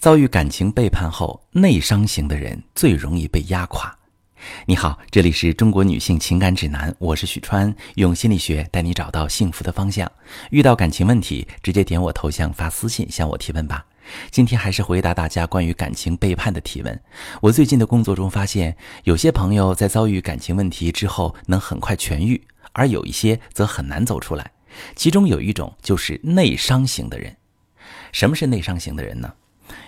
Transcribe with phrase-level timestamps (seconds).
[0.00, 3.94] 遭遇感情背叛后，内伤型的人最容易被压垮。
[4.64, 10.10] 你好，这里是中国女性情感指南，我是许川，用心理学带你找到幸福的方向。
[10.48, 13.84] 遇到感情问题，直接点我头像发私信向我提问吧。
[14.30, 16.98] 今天还是回答大家关于感情背叛的提问。
[17.42, 18.74] 我最近的工作中发现，
[19.04, 22.42] 有些朋友在遭遇感情问题之后能很快痊愈，
[22.72, 24.50] 而有一些则很难走出来。
[24.96, 27.36] 其中有一种就是内伤型的人。
[28.12, 29.30] 什么是内伤型的人呢？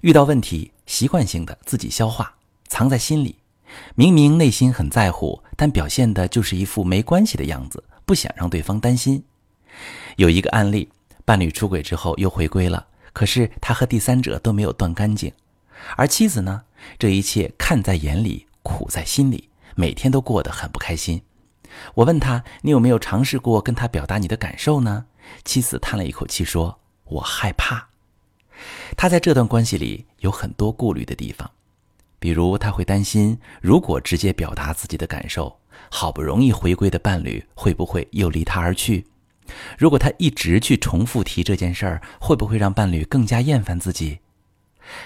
[0.00, 2.34] 遇到问题，习惯性的自己消化，
[2.68, 3.36] 藏在心里。
[3.94, 9.22] 明明内心很在乎，但表现的就是一副没关系的样子，不想让对方担心。
[10.16, 10.88] 有一个案例，
[11.24, 15.32] 伴侣出轨之后又回归了，可是他和第三者都没有断干净，
[15.96, 16.62] 而妻子呢，
[16.98, 21.20] 这一切看在眼里，苦在心里，每天都过得很不开心。
[21.94, 25.04] 我问他：“你有没有尝试过跟他表达你的感受呢？”
[25.44, 27.88] 妻子叹了一口气说：“我害怕。”
[28.96, 31.50] 他在这段关系里有很多顾虑的地方，
[32.18, 35.58] 比如他会担心，如果直接表达自己的感受，
[35.90, 39.06] 好不容易回归的伴侣会不会又离他而去？
[39.78, 44.18] 如果他一直去重复提这件事儿，会不会让伴侣更加厌烦自己？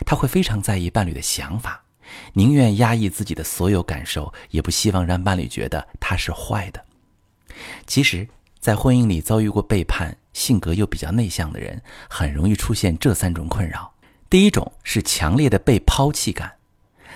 [0.05, 1.85] 他会非常在意伴侣的想法，
[2.33, 6.85] 宁愿压抑自己的所有感受，也不希望让伴侣觉得他是坏的。
[7.87, 8.27] 其实，
[8.59, 10.17] 在婚姻里遭遇过背叛。
[10.33, 13.93] 性格又比较内向的人，很容易出现这三种困扰。
[14.31, 16.51] 第一种是强烈的被抛弃感，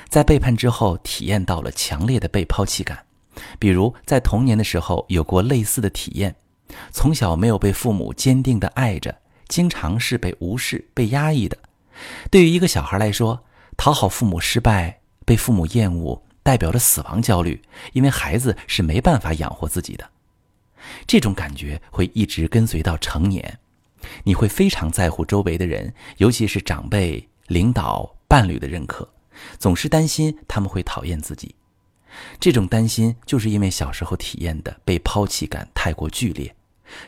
[0.09, 2.99] 在背叛之后体验到了强烈的被抛弃感，
[3.59, 6.37] 比如在童年的时候有过类似的体验，
[6.91, 9.17] 从小没有被父母坚定的爱着，
[9.49, 11.57] 经常是被无视、被压抑的。
[12.31, 13.43] 对于一个小孩来说，
[13.79, 17.63] 讨好父母失败，被父母厌恶，代表着死亡焦虑，
[17.95, 20.07] 因为孩子是没办法养活自己的。
[21.07, 23.59] 这种感觉会一直跟随到成年，
[24.25, 29.09] 你会非常在乎周围的人，尤其是长辈、领导、伴侣的认可，
[29.59, 31.55] 总是担心他们会讨厌自己。
[32.41, 36.55] 这种担心就是因为小时候体验的被抛弃感太过剧烈，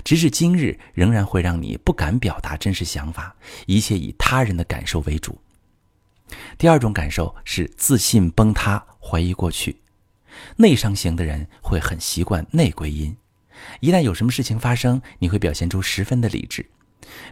[0.05, 3.34] 直至今日仍然会让你不敢表达真实想法，
[3.67, 5.38] 一切以他人的感受为主。
[6.59, 9.81] 第二种感受是自信崩塌，怀疑过去。
[10.56, 13.17] 内伤型的人会很习惯内归因。
[13.81, 16.69] 一旦有什么事情发生，你会表现出十分的理智。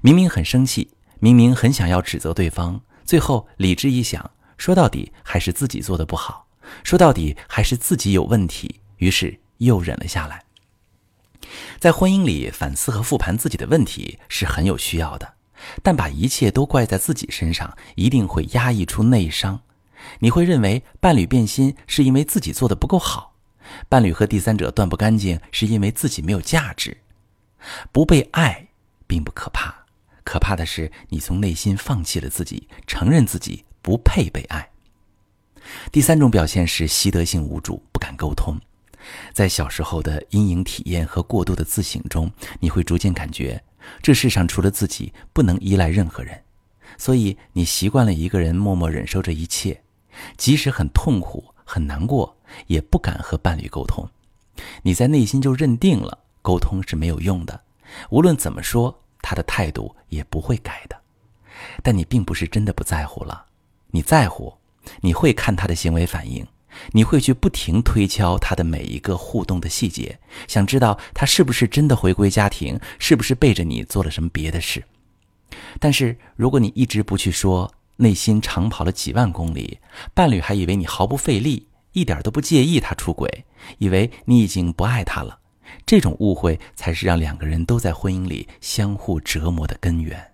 [0.03, 6.47] 明明很生气，明明很想要指责对方，最后理智一想，说到底还是自己做的不好，
[6.83, 10.43] 说到底还是自己有问题，于是又忍了下来。
[11.79, 15.35] 在婚姻里反思和复盘自己的问题是很有需要的，
[15.83, 19.61] 但把一切都怪在自己身上，一定会压抑出内伤。
[20.21, 23.36] 你会认为伴侣变心是因为自己做的不够好。
[23.89, 26.97] 伴侣和第三者断不干净，是因为自己没有价值。
[27.93, 28.69] 不被爱
[29.07, 29.75] 并不可怕，
[30.25, 34.71] 可怕的是你从内心放弃了自己，承认自己不配被爱。
[35.91, 38.57] 第三种表现是习得性无助，不敢沟通。
[39.33, 43.63] 在小时候的阴影体验和过度的自省中，你会逐渐感觉
[44.03, 46.43] 这世上除了自己不能依赖任何人，
[46.99, 49.83] 所以你习惯了一个人默默忍受这一切，
[50.37, 51.53] 即使很痛苦。
[51.69, 52.36] 很难过，
[52.67, 54.09] 也不敢和伴侣沟通，
[54.83, 57.61] 你在内心就认定了沟通是没有用的，
[58.11, 60.97] 无论怎么说，他的态度也不会改的。
[61.83, 63.47] 但你并不是真的不在乎了，
[63.91, 64.55] 你在乎，
[65.01, 66.47] 你会看他的行为反应，
[66.93, 74.85] 你会去不停推敲他的每一个互动的细节，想知道他是不是真的回归家庭，是不是背着你做了什么别的事。
[75.81, 79.79] 但是如果你一直不去说，内心长跑了几万公里，
[80.13, 81.66] 伴侣还以为你毫不费力，
[81.97, 83.47] 一点都不介意他出轨，
[83.79, 85.39] 以为你已经不爱他了。
[85.87, 90.33] 这种误会才是让两个人都在婚姻里相互折磨的根源。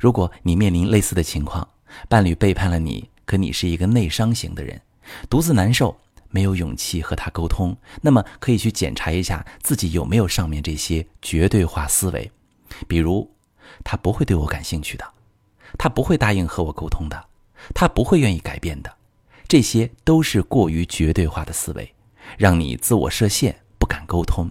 [0.00, 1.68] 如果你面临类似的情况，
[2.08, 4.80] 伴侣背叛了你，可你是一个内伤型的人，
[5.28, 5.94] 独自难受，
[6.30, 12.32] 没有勇气和他沟通，那么可以去检查一下自己有没有上面这些绝对化思维，
[12.88, 13.30] 比如，
[13.84, 15.04] 他不会对我感兴趣的。
[15.78, 17.26] 他不会答应和我沟通的，
[17.74, 18.90] 他不会愿意改变的，
[19.48, 21.94] 这些都是过于绝对化的思维，
[22.38, 24.50] 让你自我设限，不敢沟通。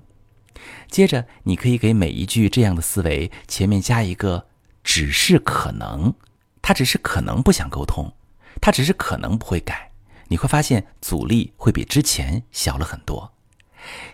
[0.89, 4.47] 接着，你可以给每一句这样的思维前面加一个
[4.83, 6.13] “只是可能”，
[6.61, 8.13] 他只是可能不想沟通，
[8.59, 9.91] 他只是可能不会改。
[10.27, 13.33] 你会发现阻力会比之前小了很多。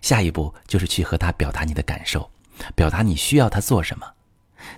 [0.02, 2.32] 下一步就是去和他表达你的感受，
[2.74, 4.14] 表达你需要他做什么。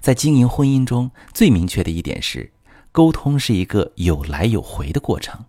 [0.02, 2.52] 在经营婚姻中最明确的一点是，
[2.92, 5.45] 沟通是一个有来有回的过程，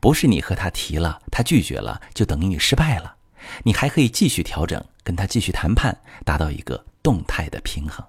[0.00, 3.16] 不是你和他提了，他拒绝了，就等于你失败了。
[3.62, 8.04] 你还可以继续调整，跟他继续谈判，达到一个动态的平衡。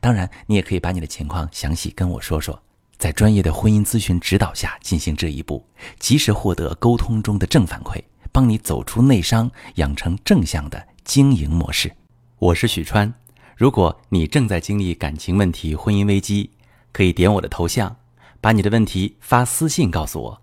[0.00, 2.60] 当然，你也可以把你的情况详细跟我说说。
[2.96, 5.66] 在专业的婚姻咨询指导下进行这一步，
[5.98, 8.00] 及时获得沟通中的正反馈，
[8.30, 11.92] 帮你走出内伤，养成正向的经营模式。
[12.38, 13.12] 我是许川，
[13.56, 16.50] 如果你正在经历感情问题、婚姻危机，
[16.92, 17.94] 可以点我的头像，
[18.40, 20.42] 把你的问题发私信告诉我，